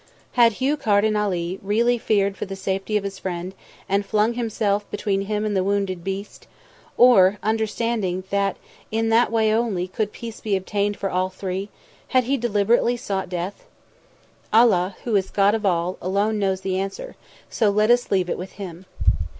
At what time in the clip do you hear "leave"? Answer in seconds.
18.09-18.27